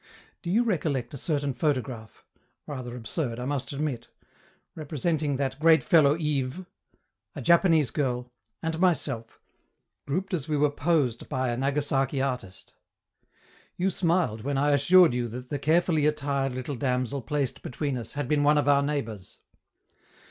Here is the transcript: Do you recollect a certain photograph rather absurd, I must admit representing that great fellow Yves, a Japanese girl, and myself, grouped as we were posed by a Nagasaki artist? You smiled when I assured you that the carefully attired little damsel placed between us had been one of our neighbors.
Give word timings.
Do 0.41 0.49
you 0.49 0.63
recollect 0.63 1.13
a 1.13 1.17
certain 1.19 1.53
photograph 1.53 2.25
rather 2.65 2.95
absurd, 2.95 3.39
I 3.39 3.45
must 3.45 3.71
admit 3.71 4.07
representing 4.73 5.35
that 5.35 5.59
great 5.59 5.83
fellow 5.83 6.15
Yves, 6.17 6.65
a 7.35 7.41
Japanese 7.43 7.91
girl, 7.91 8.31
and 8.63 8.79
myself, 8.79 9.39
grouped 10.07 10.33
as 10.33 10.49
we 10.49 10.57
were 10.57 10.71
posed 10.71 11.29
by 11.29 11.49
a 11.49 11.57
Nagasaki 11.57 12.19
artist? 12.19 12.73
You 13.77 13.91
smiled 13.91 14.41
when 14.41 14.57
I 14.57 14.71
assured 14.71 15.13
you 15.13 15.27
that 15.27 15.49
the 15.49 15.59
carefully 15.59 16.07
attired 16.07 16.53
little 16.53 16.73
damsel 16.75 17.21
placed 17.21 17.61
between 17.61 17.95
us 17.95 18.13
had 18.13 18.27
been 18.27 18.41
one 18.41 18.57
of 18.57 18.67
our 18.67 18.81
neighbors. 18.81 19.37